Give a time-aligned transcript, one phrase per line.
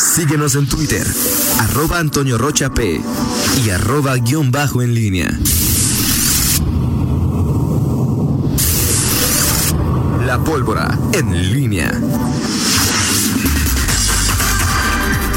[0.00, 1.06] Síguenos en Twitter,
[1.58, 3.02] arroba Antonio Rocha P
[3.64, 5.30] y arroba guion bajo en línea.
[10.26, 11.92] La pólvora en línea.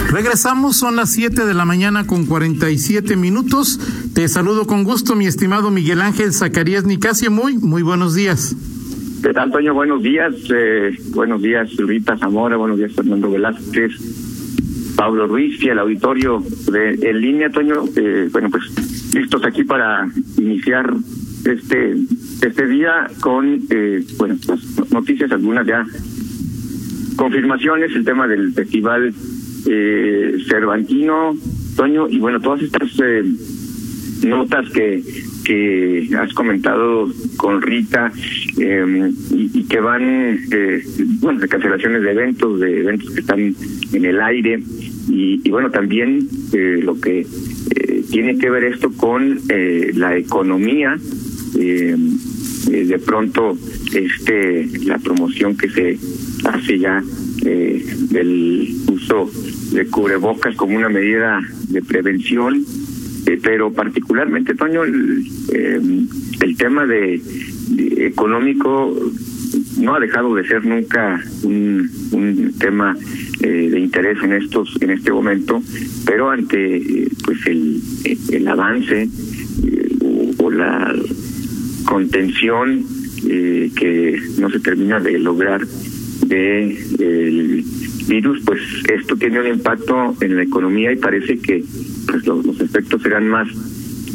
[0.09, 3.79] Regresamos, son las 7 de la mañana con 47 minutos.
[4.15, 7.29] Te saludo con gusto, mi estimado Miguel Ángel Zacarías Nicasio.
[7.29, 8.55] Muy, muy buenos días.
[9.21, 9.73] ¿Qué tal, Toño?
[9.73, 10.33] Buenos días.
[10.53, 12.55] Eh, buenos días, Rita Zamora.
[12.55, 14.22] Buenos días, Fernando Velázquez.
[14.95, 17.83] Pablo Ruiz y el auditorio de En Línea, Toño.
[17.95, 18.63] Eh, bueno, pues
[19.13, 20.07] listos aquí para
[20.37, 20.93] iniciar
[21.45, 21.95] este
[22.41, 25.85] este día con, eh, bueno, pues noticias algunas ya.
[27.15, 29.13] Confirmaciones, el tema del festival
[29.67, 31.35] eh, Cervantino,
[31.75, 33.23] Toño, y bueno, todas estas eh,
[34.25, 35.03] notas que
[35.43, 38.11] que has comentado con Rita
[38.59, 40.83] eh, y, que van, eh,
[41.19, 43.55] bueno, de cancelaciones de eventos, de eventos que están
[43.93, 44.59] en el aire.
[45.09, 50.15] Y, y bueno, también eh, lo que eh, tiene que ver esto con eh, la
[50.15, 50.95] economía,
[51.59, 51.97] eh,
[52.71, 53.57] eh, de pronto
[53.93, 55.97] este la promoción que se
[56.45, 57.03] hace ya
[57.41, 59.29] del uso
[59.73, 62.63] de cubrebocas como una medida de prevención
[63.25, 65.79] eh, pero particularmente, Toño, el, eh,
[66.41, 67.21] el tema de,
[67.97, 68.95] económico
[69.79, 72.97] no ha dejado de ser nunca un, un tema
[73.41, 75.61] eh, de interés en estos en este momento,
[76.05, 77.81] pero ante eh, pues el,
[78.31, 79.07] el avance
[80.01, 80.93] o, o, la
[81.85, 82.85] contención
[83.23, 85.65] que no se termina de lograr
[86.27, 87.63] de el
[88.07, 88.59] virus, pues
[88.91, 91.63] esto tiene un impacto en la economía y parece que
[92.07, 93.47] pues los, los efectos serán más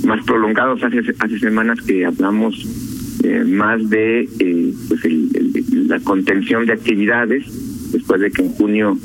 [0.05, 0.83] más prolongados.
[0.83, 2.67] Hace hace semanas que hablamos
[3.25, 5.29] eh, más de eh, pues el,
[5.89, 7.45] la contención de actividades
[7.93, 8.99] después de que en junio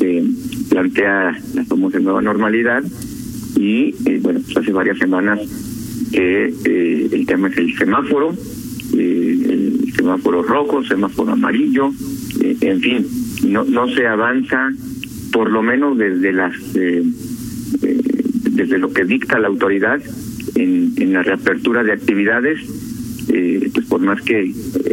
[0.00, 0.24] eh,
[0.70, 2.82] plantea la famosa nueva normalidad
[3.56, 5.40] y eh, bueno pues hace varias semanas
[6.10, 8.34] que eh, el tema es el semáforo
[8.94, 11.92] el semáforo rojo semáforo amarillo
[12.40, 13.06] en fin
[13.44, 14.70] no no se avanza
[15.32, 17.02] por lo menos desde las eh,
[17.82, 18.00] eh,
[18.50, 20.00] desde lo que dicta la autoridad
[20.54, 22.60] en, la reapertura de actividades
[23.28, 24.52] eh, pues por más que eh,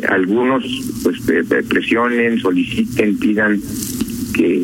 [0.10, 0.64] algunos
[1.04, 1.22] pues
[1.68, 3.60] presionen soliciten pidan
[4.34, 4.64] que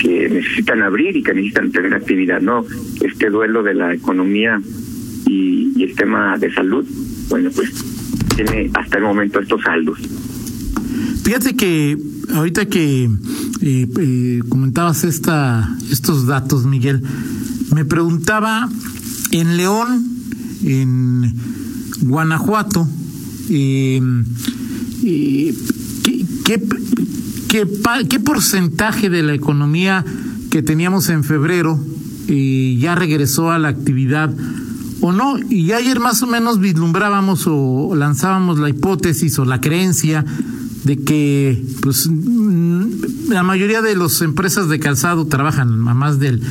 [0.00, 2.64] que necesitan abrir y que necesitan tener actividad no
[3.02, 4.60] este duelo de la economía
[5.26, 6.86] y, y el tema de salud
[7.28, 7.72] bueno pues
[8.38, 9.98] tiene hasta el momento estos saldos.
[11.24, 11.96] Fíjate que
[12.34, 17.02] ahorita que eh, eh, comentabas esta, estos datos, Miguel,
[17.74, 18.68] me preguntaba
[19.30, 20.06] en León,
[20.62, 21.34] en
[22.02, 22.88] Guanajuato,
[23.50, 24.00] eh,
[26.44, 30.04] ¿qué, porcentaje de la economía
[30.50, 31.78] que teníamos en febrero
[32.28, 34.34] ya regresó a la actividad
[35.00, 35.38] o no.
[35.48, 40.26] Y ayer más o menos vislumbrábamos o lanzábamos la hipótesis o la creencia
[40.84, 42.08] de que pues
[43.28, 46.42] la mayoría de las empresas de calzado trabajan a más del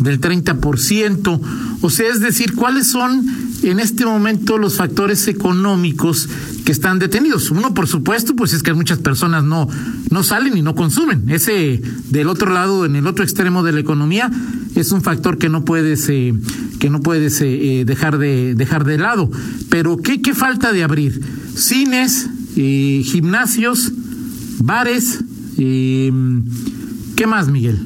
[0.00, 1.40] del 30%,
[1.80, 3.26] o sea, es decir, ¿cuáles son
[3.62, 6.28] en este momento los factores económicos
[6.64, 7.50] que están detenidos?
[7.50, 9.68] Uno, por supuesto, pues es que muchas personas no
[10.10, 11.28] no salen y no consumen.
[11.28, 11.80] Ese
[12.10, 14.30] del otro lado, en el otro extremo de la economía,
[14.74, 16.34] es un factor que no puedes eh,
[16.78, 19.30] que no puedes eh, dejar de dejar de lado.
[19.70, 21.20] Pero qué qué falta de abrir
[21.54, 23.92] cines, eh, gimnasios,
[24.62, 25.22] bares,
[25.58, 26.10] eh,
[27.16, 27.76] ¿qué más, Miguel?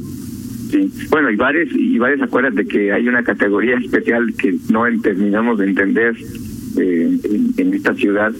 [0.70, 5.58] Sí, bueno, y bares, y bares, acuérdate que hay una categoría especial que no terminamos
[5.58, 6.16] de entender
[6.76, 7.18] eh,
[7.56, 8.32] en, esta ciudad,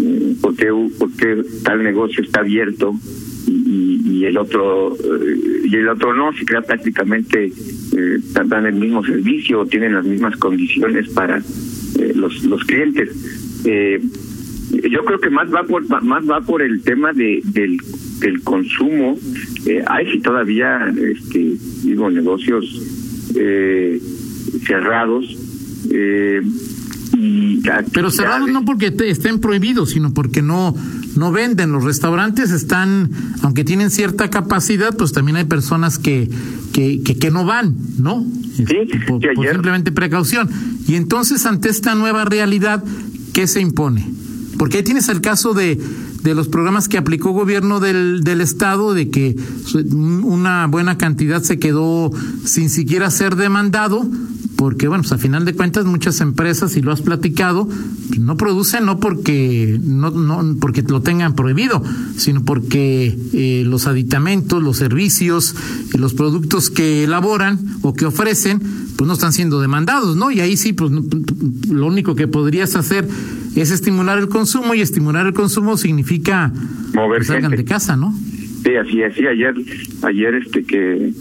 [0.00, 2.94] eh, porque, porque tal negocio está abierto
[3.48, 8.74] y, y el otro eh, y el otro no, si crea prácticamente eh, dan el
[8.74, 13.10] mismo servicio, tienen las mismas condiciones para eh, los, los clientes.
[14.90, 17.78] Yo creo que más va por más va por el tema de del,
[18.20, 19.18] del consumo.
[19.66, 22.64] Eh, hay si todavía este digo negocios
[23.34, 24.00] eh,
[24.66, 25.24] cerrados
[25.90, 26.42] eh,
[27.18, 27.62] y
[27.92, 30.74] pero cerrados no porque te, estén prohibidos sino porque no
[31.16, 31.72] no venden.
[31.72, 33.10] Los restaurantes están
[33.42, 36.28] aunque tienen cierta capacidad pues también hay personas que
[36.72, 38.24] que que, que no van no
[38.54, 38.64] sí,
[39.06, 40.48] por, por simplemente precaución.
[40.86, 42.84] Y entonces ante esta nueva realidad
[43.32, 44.06] qué se impone
[44.58, 45.78] porque ahí tienes el caso de,
[46.22, 49.36] de los programas que aplicó gobierno del, del estado, de que
[49.92, 52.10] una buena cantidad se quedó
[52.44, 54.06] sin siquiera ser demandado,
[54.56, 57.68] porque bueno, pues a final de cuentas muchas empresas, y lo has platicado,
[58.18, 61.82] no producen no porque no, no porque lo tengan prohibido,
[62.16, 65.54] sino porque eh, los aditamentos, los servicios,
[65.94, 68.60] y los productos que elaboran o que ofrecen,
[68.96, 70.30] pues no están siendo demandados, ¿no?
[70.30, 73.06] Y ahí sí, pues lo único que podrías hacer
[73.60, 76.52] es estimular el consumo y estimular el consumo significa
[76.94, 78.14] mover que salgan de casa, ¿no?
[78.64, 79.54] Sí, así, así ayer,
[80.02, 81.12] ayer este que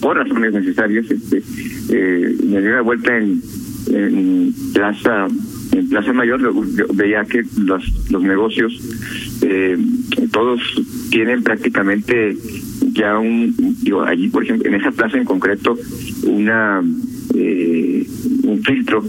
[0.00, 1.42] por razones necesarias, este,
[1.90, 3.42] eh, me dio una vuelta en,
[3.88, 5.26] en Plaza
[5.72, 6.40] en Plaza Mayor
[6.94, 8.72] veía que los, los negocios
[9.42, 9.78] eh,
[10.32, 10.60] todos
[11.10, 12.36] tienen prácticamente
[12.92, 15.76] ya un digo allí por ejemplo en esa plaza en concreto
[16.24, 16.82] una
[17.34, 18.06] eh,
[18.44, 19.02] un filtro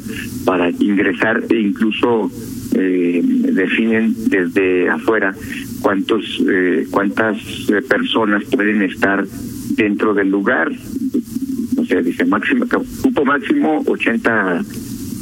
[0.46, 2.32] para ingresar e incluso
[2.76, 5.34] eh, definen desde afuera
[5.82, 7.38] cuántos eh, cuántas
[7.90, 9.26] personas pueden estar
[9.76, 10.72] dentro del lugar.
[11.78, 12.66] O sea, dice máximo,
[13.02, 14.64] cupo máximo 80,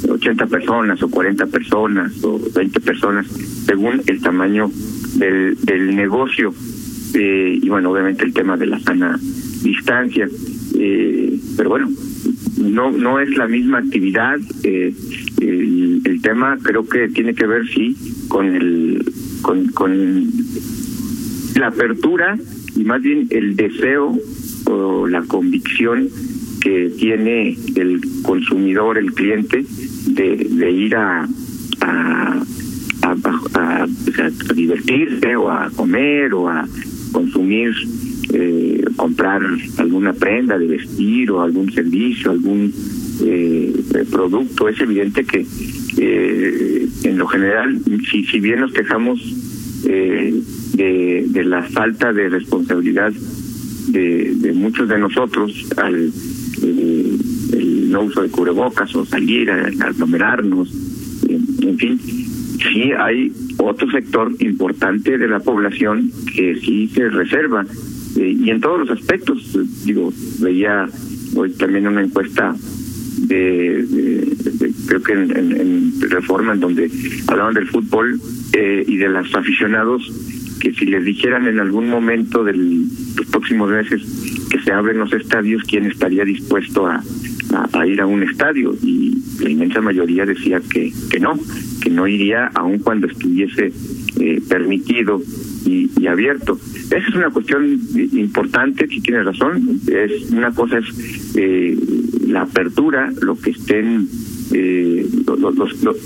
[0.10, 3.28] 80 personas o 40 personas o 20 personas,
[3.66, 4.70] según el tamaño
[5.16, 6.54] del, del negocio.
[7.14, 9.20] Eh, y bueno, obviamente el tema de la sana
[9.62, 10.28] distancia.
[10.76, 11.90] Eh, pero bueno,
[12.60, 14.38] no no es la misma actividad.
[14.64, 14.94] Eh,
[15.42, 17.96] el, tema creo que tiene que ver, sí,
[18.28, 19.06] con el
[19.42, 20.28] con, con
[21.56, 22.38] la apertura
[22.76, 24.18] y más bien el deseo
[24.66, 26.10] o la convicción
[26.62, 29.66] que tiene el consumidor, el cliente,
[30.08, 31.28] de, de ir a,
[31.82, 32.44] a,
[33.02, 33.16] a,
[33.54, 36.68] a, a divertirse o a comer o a
[37.12, 37.74] consumir,
[38.34, 39.42] eh, comprar
[39.78, 42.74] alguna prenda de vestir o algún servicio, algún
[43.26, 43.74] eh,
[44.12, 44.70] producto.
[44.70, 45.46] Es evidente que
[45.98, 47.80] eh, en lo general,
[48.10, 49.20] si, si bien nos quejamos
[49.86, 50.34] eh,
[50.74, 53.12] de, de la falta de responsabilidad
[53.88, 56.12] de, de muchos de nosotros al
[56.64, 60.72] el, no uso de cubrebocas o salir a, a aglomerarnos,
[61.28, 67.66] en, fin, sí hay otro sector importante de la población que sí se reserva
[68.18, 70.88] eh, y en todos los aspectos, digo, veía
[71.36, 72.56] hoy también una encuesta
[73.28, 75.80] de, de, creo que en,
[76.10, 76.90] Reforma en donde
[77.28, 78.20] hablaban del fútbol
[78.54, 80.12] eh, y de los aficionados
[80.60, 84.02] que si les dijeran en algún momento de los próximos meses
[84.50, 87.02] que se abren los estadios, ¿quién estaría dispuesto a,
[87.86, 88.76] ir a un estadio?
[88.84, 91.40] Y la inmensa mayoría decía que, que no,
[91.82, 93.72] que no iría aun cuando estuviese
[94.20, 95.22] eh, permitido
[95.66, 96.60] y, abierto.
[96.92, 97.80] Esa es una cuestión
[98.14, 99.80] importante, si tiene razón.
[99.88, 101.78] Es una cosa es eh,
[102.28, 104.08] la apertura, lo que estén
[104.52, 105.98] eh, los, los, los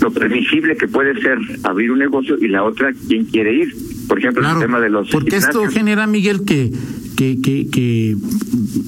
[0.00, 3.74] lo previsible que puede ser abrir un negocio y la otra quién quiere ir.
[4.06, 5.64] Por ejemplo, claro, el tema de los porque gimnasios.
[5.64, 6.70] esto genera Miguel que
[7.16, 8.16] que que que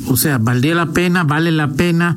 [0.07, 2.17] o sea, valdría la pena, vale la pena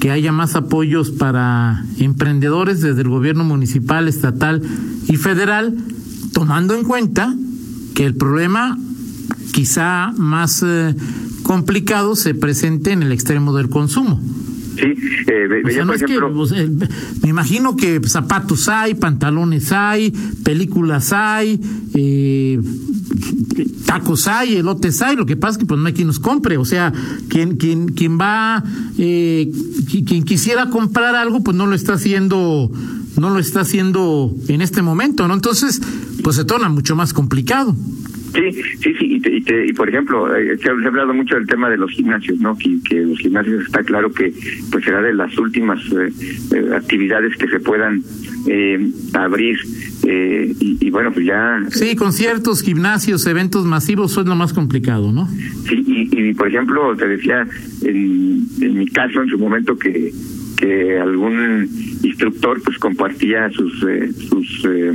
[0.00, 4.62] que haya más apoyos para emprendedores desde el gobierno municipal, estatal
[5.06, 5.76] y federal,
[6.32, 7.34] tomando en cuenta
[7.94, 8.78] que el problema
[9.52, 10.94] quizá más eh,
[11.42, 14.20] complicado se presente en el extremo del consumo.
[14.76, 14.94] Sí,
[15.26, 16.28] eh, o sea, no es ejemplo...
[16.28, 16.70] que, pues, eh,
[17.22, 20.10] me imagino que zapatos hay, pantalones hay,
[20.42, 21.60] películas hay,
[21.92, 22.58] eh,
[23.84, 26.56] tacos hay, elotes hay, lo que pasa es que pues no hay quien los compre,
[26.56, 26.92] o sea,
[27.28, 28.64] quien quien quien va,
[28.96, 29.50] eh,
[30.06, 32.70] quien quisiera comprar algo, pues no lo está haciendo,
[33.18, 35.34] no lo está haciendo en este momento, ¿no?
[35.34, 35.80] Entonces,
[36.22, 37.74] pues se torna mucho más complicado.
[38.32, 40.88] Sí, sí, sí, y, te, y, te, y por ejemplo, eh, se, ha, se, ha,
[40.88, 42.56] hablado mucho del tema de los gimnasios, ¿no?
[42.56, 44.32] Que, que los gimnasios está claro que
[44.70, 46.12] pues será de las últimas eh,
[46.54, 48.02] eh, actividades que se puedan
[48.46, 49.58] eh, abrir.
[50.06, 51.60] Eh, y, y, bueno, pues ya...
[51.70, 55.28] Sí, conciertos, gimnasios, eventos masivos son lo más complicado, ¿no?
[55.68, 57.46] Sí, y, y por ejemplo, te decía,
[57.82, 60.12] en, en mi caso, en su momento que
[60.60, 61.68] que algún
[62.02, 64.92] instructor pues compartía sus eh, sus eh,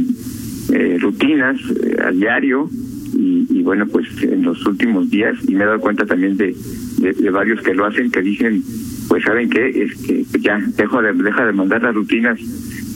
[0.73, 2.69] eh, rutinas eh, a diario.
[3.17, 6.53] Y, bueno, pues en los últimos días, y me he dado cuenta también de,
[6.97, 8.61] de, varios que lo hacen, que dicen,
[9.07, 12.37] pues saben qué, es que ya dejo de, deja de mandar las rutinas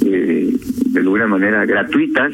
[0.06, 0.54] eh,
[0.88, 2.34] de alguna manera gratuitas.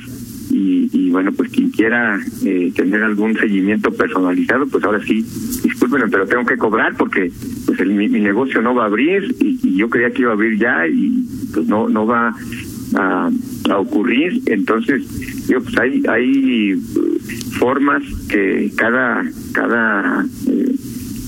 [0.51, 5.21] Y, y, bueno, pues quien quiera eh, tener algún seguimiento personalizado, pues ahora sí,
[5.63, 7.31] discúlpenme, pero tengo que cobrar porque
[7.75, 10.57] pues el, mi, negocio no va a abrir y, yo creía que iba a abrir
[10.57, 12.33] ya y pues no no va
[12.95, 13.29] a,
[13.77, 14.41] ocurrir.
[14.45, 16.75] Entonces, digo, pues hay hay
[17.59, 20.75] formas que cada cada eh,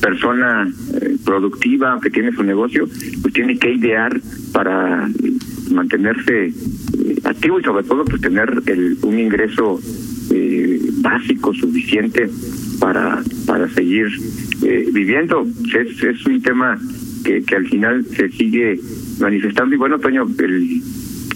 [0.02, 2.88] persona eh, productiva que tiene su negocio
[3.22, 4.20] pues tiene que idear
[4.54, 5.10] para
[5.72, 9.80] mantenerse eh, activo y sobre todo pues tener el, un ingreso
[10.32, 12.30] eh, básico suficiente
[12.80, 14.08] para para seguir
[14.92, 16.80] viviendo es, es un tema
[17.24, 18.80] que, que al final se sigue
[19.20, 19.76] manifestando.
[19.76, 20.82] Y bueno, Toño, el,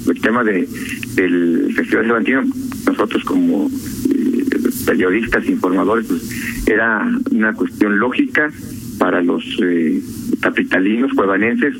[0.07, 0.67] el tema de
[1.15, 2.43] del Festival Cervantino,
[2.85, 4.43] nosotros como eh,
[4.85, 8.49] periodistas, informadores, pues era una cuestión lógica
[8.97, 10.01] para los eh,
[10.41, 11.75] capitalinos cuevanenses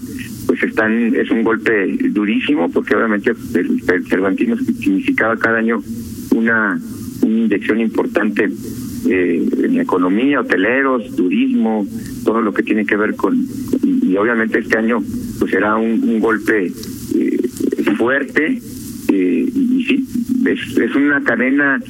[0.48, 5.82] pues están es un golpe durísimo porque obviamente el, el Cervantino significaba cada año
[6.36, 6.80] una,
[7.22, 8.50] una inyección importante
[9.10, 11.88] eh, en economía, hoteleros, turismo,
[12.24, 13.46] todo lo que tiene que ver con
[13.84, 15.02] y, obviamente este año
[15.40, 16.72] pues será un, golpe
[17.16, 17.38] eh,
[17.98, 18.62] fuerte
[19.12, 20.06] eh, y sí
[20.46, 21.82] es, una cadena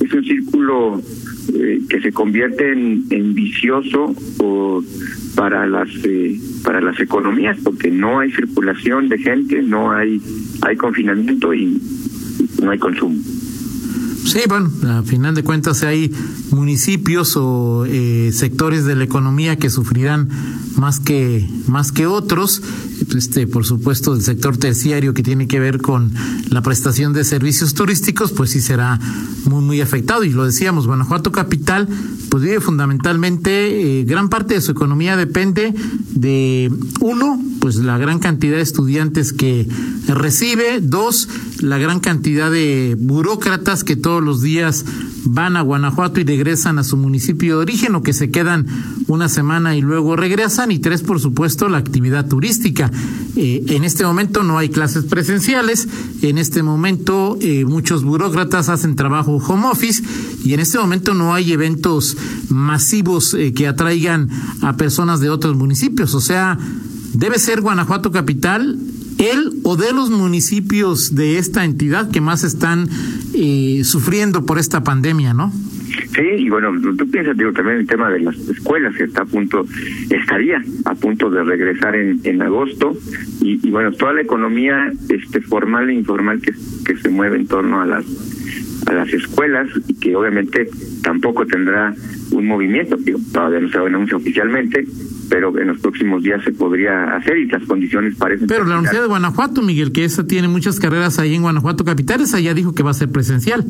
[0.00, 1.02] es un círculo
[1.54, 4.84] eh, que se convierte en, en vicioso o
[5.34, 5.88] para las
[6.64, 10.20] para las economías porque no hay circulación de gente no hay
[10.62, 11.80] hay confinamiento y
[12.62, 13.16] no hay consumo
[14.24, 16.12] Sí, bueno, a final de cuentas hay
[16.50, 20.28] municipios o eh, sectores de la economía que sufrirán
[20.76, 22.62] más que más que otros.
[23.16, 26.12] Este, por supuesto, el sector terciario que tiene que ver con
[26.50, 29.00] la prestación de servicios turísticos, pues sí será
[29.46, 30.22] muy muy afectado.
[30.22, 31.88] Y lo decíamos, Guanajuato capital,
[32.30, 35.74] pues vive fundamentalmente eh, gran parte de su economía depende
[36.10, 39.68] de uno, pues la gran cantidad de estudiantes que
[40.06, 41.28] recibe, dos,
[41.60, 44.84] la gran cantidad de burócratas que todos los días
[45.24, 48.66] van a Guanajuato y regresan a su municipio de origen o que se quedan
[49.06, 50.70] una semana y luego regresan.
[50.72, 52.90] Y tres por supuesto la actividad turística.
[53.36, 55.88] Eh, en este momento no hay clases presenciales.
[56.22, 60.02] En este momento eh, muchos burócratas hacen trabajo home office.
[60.44, 62.16] Y en este momento no hay eventos
[62.48, 64.28] masivos eh, que atraigan
[64.62, 66.14] a personas de otros municipios.
[66.14, 66.58] O sea
[67.14, 68.78] debe ser Guanajuato capital
[69.18, 72.88] el o de los municipios de esta entidad que más están
[73.34, 75.52] eh, sufriendo por esta pandemia, ¿no?
[76.14, 79.26] Sí, y bueno, tú piensas, digo, también el tema de las escuelas, que está a
[79.26, 79.66] punto,
[80.08, 82.96] estaría a punto de regresar en, en agosto,
[83.40, 86.52] y, bueno, toda la economía este formal e informal que,
[86.84, 88.04] que se mueve en torno a las
[88.86, 90.68] a las escuelas y que obviamente
[91.02, 91.94] tampoco tendrá
[92.32, 94.84] un movimiento, digo, todavía no se anuncia oficialmente,
[95.30, 98.48] pero en los próximos días se podría hacer y las condiciones parecen.
[98.48, 102.20] Pero la Universidad de Guanajuato, Miguel, que esa tiene muchas carreras ahí en Guanajuato Capital,
[102.20, 103.64] esa ya dijo que va a ser presencial.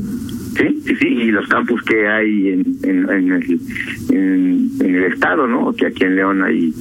[0.57, 3.61] Sí, sí, sí, y los campus que hay en, en, en, el,
[4.09, 5.73] en, en el estado, ¿no?
[5.75, 6.73] Que aquí en León hay,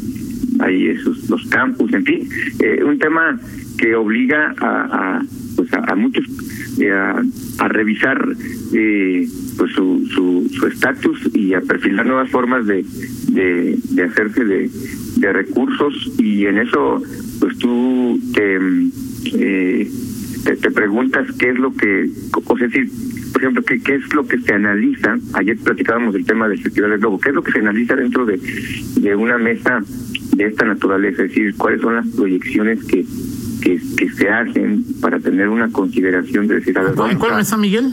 [0.60, 3.40] hay esos los campus, en fin, eh, un tema
[3.78, 5.22] que obliga a, a
[5.56, 6.26] pues a, a muchos
[6.80, 7.22] eh, a,
[7.60, 8.26] a revisar
[8.74, 12.86] eh, pues su su estatus y a perfilar nuevas formas de
[13.30, 14.70] de, hacerse de,
[15.18, 17.02] de recursos y en eso
[17.40, 18.60] pues tú te,
[19.34, 19.92] eh,
[20.44, 22.10] te, preguntas qué es lo que
[22.46, 22.90] o sea, decir
[23.32, 25.18] por ejemplo, ¿qué, ¿qué es lo que se analiza?
[25.34, 27.20] Ayer platicábamos del tema del Festival del Globo.
[27.20, 28.38] ¿Qué es lo que se analiza dentro de,
[28.98, 29.82] de una mesa
[30.36, 31.24] de esta naturaleza?
[31.24, 33.06] Es decir, ¿cuáles son las proyecciones que,
[33.62, 37.38] que, que se hacen para tener una consideración de decir, a ver, ¿En cuál a-
[37.38, 37.92] mesa, Miguel?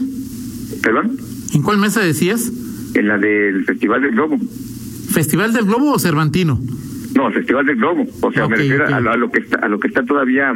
[0.81, 1.17] ¿Perdón?
[1.53, 2.51] ¿En cuál mesa decías?
[2.93, 4.37] En la del Festival del Globo.
[5.11, 6.59] ¿Festival del Globo o Cervantino?
[7.15, 8.05] No, Festival del Globo.
[8.21, 8.91] O sea, me refiero ok.
[8.93, 10.53] a, lo, a lo que está a lo que está todavía,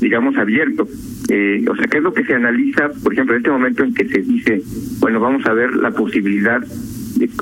[0.00, 0.88] digamos, abierto.
[1.28, 3.94] Eh, o sea, ¿qué es lo que se analiza, por ejemplo, en este momento en
[3.94, 4.62] que se dice,
[4.98, 6.60] bueno, vamos a ver la posibilidad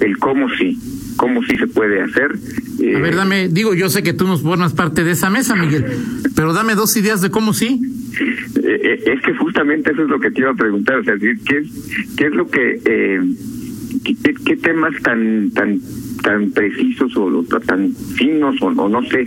[0.01, 0.79] el cómo sí,
[1.17, 2.33] cómo sí se puede hacer?
[2.81, 5.55] Eh, A ver, dame, digo, yo sé que tú nos formas parte de esa mesa,
[5.57, 5.85] Miguel,
[6.35, 7.81] pero dame dos ideas de cómo sí.
[8.63, 11.15] Eh, eh, es que justamente eso es lo que te iba a preguntar, o sea,
[11.19, 11.69] ¿qué es,
[12.17, 13.21] qué es lo que, eh,
[14.45, 15.81] qué, temas tan tan
[16.23, 19.27] tan precisos o, tan finos o, o no sé,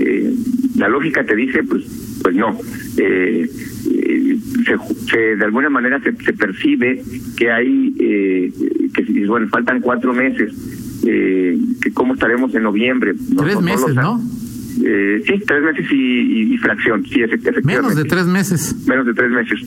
[0.00, 0.32] eh,
[0.76, 1.84] la lógica te dice, pues
[2.22, 2.56] pues no,
[2.98, 3.48] eh,
[3.90, 7.02] eh, se, se- de alguna manera se, se percibe
[7.36, 8.52] que hay, eh,
[8.94, 10.52] que bueno, faltan cuatro meses,
[11.06, 13.14] eh, que cómo estaremos en noviembre.
[13.36, 14.20] Tres meses, ¿no?
[14.84, 18.74] Eh, sí, tres meses y, y- y fracción, sí, efect- efectivamente Menos de tres meses.
[18.86, 19.60] menos de tres meses.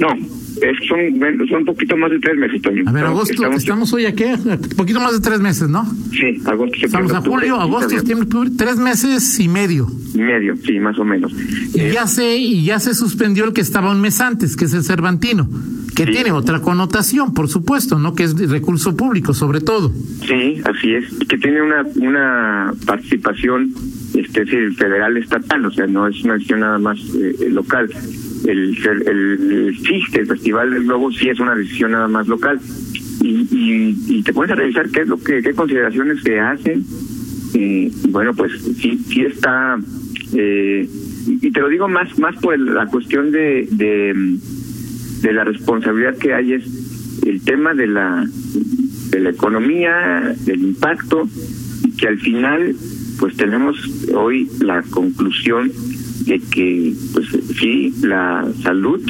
[0.00, 2.82] No, es, son, son un poquito más de tres meses, Toño.
[2.86, 4.30] A ver, Estamos- agosto, estamos, estamos- hoy a qué?
[4.32, 5.86] A poquito más de tres meses, ¿no?
[6.10, 9.86] Sí, agosto, Estamos a julio, agosto, septiembre, octubre, tres meses y medio.
[10.14, 11.32] Y medio, sí, más o menos.
[11.72, 14.64] Y Eh, ya se, y ya se suspendió el que estaba un mes antes, que
[14.64, 15.48] es el Cervantino,
[15.94, 16.12] que Sí.
[16.12, 18.14] tiene otra connotación, por supuesto, ¿no?
[18.14, 19.92] Que es de recurso público, sobre todo.
[20.26, 21.04] Sí, así es.
[21.20, 23.72] Y que tiene una una participación
[24.14, 27.88] este, es decir, federal estatal, o sea, no es una decisión nada más eh, local.
[28.46, 32.60] El, el, el FISTE, el Festival del Globo, sí es una decisión nada más local.
[33.22, 36.84] Y, y, y te pones a revisar qué es lo que, qué consideraciones se hacen.
[37.54, 39.78] Eh, y bueno, pues sí, sí está.
[40.34, 40.88] Eh,
[41.26, 44.36] y te lo digo más, más por la cuestión de, de,
[45.22, 46.64] de la responsabilidad que hay es
[47.24, 48.26] el tema de la
[49.10, 51.28] de la economía, del impacto,
[51.84, 52.74] y que al final
[53.18, 53.76] pues tenemos
[54.14, 55.70] hoy la conclusión
[56.26, 57.26] de que pues
[57.58, 59.00] sí la salud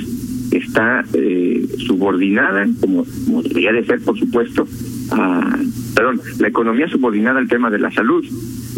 [0.50, 4.66] está eh, subordinada como, como debería de ser por supuesto
[5.12, 5.56] a
[5.94, 8.24] perdón la economía subordinada al tema de la salud.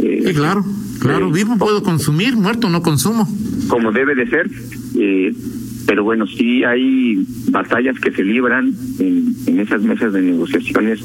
[0.03, 0.65] Eh, sí, claro
[1.01, 3.27] claro eh, vivo puedo consumir muerto no consumo.
[3.69, 4.51] como debe de ser
[4.99, 5.33] eh,
[5.87, 11.01] pero bueno sí hay batallas que se libran en, esas mesas de negociaciones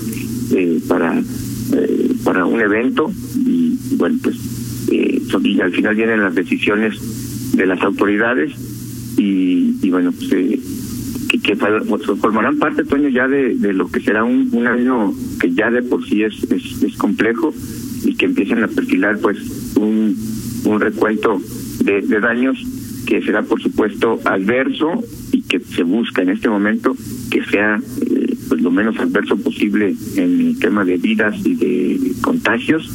[0.55, 1.21] eh, para
[1.73, 3.11] eh, para un evento.
[3.35, 4.35] Y, bueno pues
[4.91, 8.53] eh, y al final vienen las decisiones de las autoridades.
[9.17, 10.59] Y, y bueno pues eh,
[11.29, 15.81] que, que, formarán parte Toño ya de, lo que será un, año que ya de
[15.81, 17.53] por sí es, es, complejo
[18.05, 20.15] y que empiezan a perfilar pues un,
[20.65, 21.41] un recuento
[21.83, 22.63] de daños
[23.07, 26.95] que será por supuesto adverso y que se busca en este momento
[27.31, 32.11] que sea eh, pues lo menos adverso posible en el tema de vidas y de
[32.21, 32.91] contagios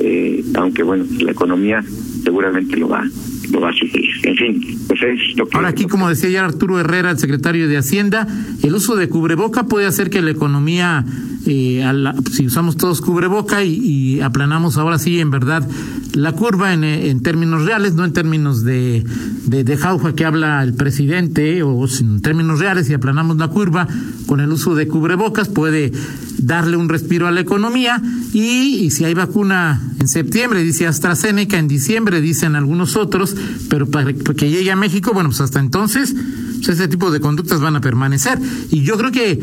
[0.00, 1.82] eh, aunque bueno la economía
[2.22, 3.02] seguramente lo va
[3.50, 4.10] lo va a sufrir.
[4.24, 5.56] En fin, pues es lo que...
[5.56, 8.26] Ahora aquí, como decía ya Arturo Herrera, el secretario de Hacienda,
[8.62, 11.04] el uso de cubreboca puede hacer que la economía,
[11.46, 15.66] eh, a si usamos todos cubreboca y, y, aplanamos ahora sí, en verdad,
[16.14, 19.04] la curva en, en términos reales, no en términos de,
[19.44, 23.86] de, de, jauja que habla el presidente, o en términos reales, si aplanamos la curva
[24.26, 25.92] con el uso de cubrebocas, puede
[26.38, 31.58] darle un respiro a la economía y, y si hay vacuna en septiembre, dice AstraZeneca,
[31.58, 33.36] en diciembre dicen algunos otros,
[33.68, 36.14] pero para que llegue a México, bueno, pues hasta entonces
[36.56, 38.38] pues ese tipo de conductas van a permanecer.
[38.70, 39.38] Y yo creo que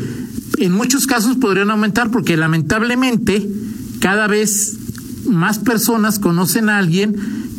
[0.58, 3.46] en muchos casos podrían aumentar porque lamentablemente
[4.00, 4.78] cada vez
[5.28, 7.16] más personas conocen a alguien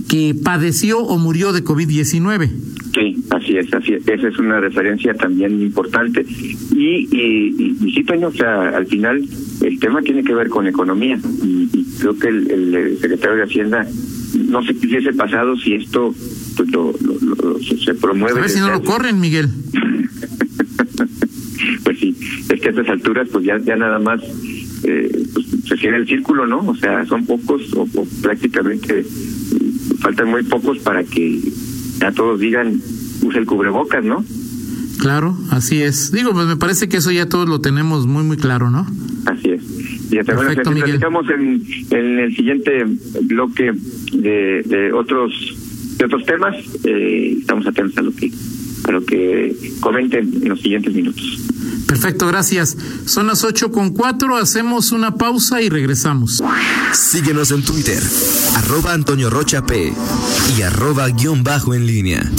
[0.07, 2.49] que padeció o murió de COVID-19.
[2.93, 4.07] Sí, así es, así es.
[4.07, 6.25] Esa es una referencia también importante.
[6.73, 9.21] Y, y, y, sí, Toño, o sea, al final
[9.61, 11.19] el tema tiene que ver con economía.
[11.43, 13.85] Y, y creo que el, secretario de Hacienda
[14.47, 16.13] no sé qué hubiese pasado si esto
[16.71, 18.39] lo, lo, lo se promueve.
[18.39, 19.49] A ver si no lo corren, Miguel.
[21.83, 22.15] pues sí,
[22.49, 24.21] es que a estas alturas pues ya, ya nada más
[24.83, 26.59] eh, pues, se cierra el círculo, ¿no?
[26.67, 29.05] O sea, son pocos o, o prácticamente
[29.99, 31.39] faltan muy pocos para que
[31.99, 32.81] ya todos digan
[33.21, 34.23] use el cubrebocas, ¿no?
[34.99, 36.11] Claro, así es.
[36.11, 38.87] Digo, pues me parece que eso ya todos lo tenemos muy, muy claro, ¿no?
[39.25, 39.63] Así es.
[40.11, 42.85] Y hasta Perfecto, bueno, platicamos en, en el siguiente
[43.23, 43.73] bloque
[44.13, 45.33] de, de otros
[45.97, 46.55] de otros temas.
[46.83, 48.31] Eh, estamos atentos a lo que
[48.85, 51.39] a lo que comenten en los siguientes minutos.
[51.87, 52.77] Perfecto, gracias.
[53.05, 56.43] Son las ocho con cuatro, hacemos una pausa y regresamos.
[56.93, 58.01] Síguenos en Twitter,
[58.55, 59.93] arroba Antonio Rocha P
[60.57, 62.31] y arroba guion bajo en línea.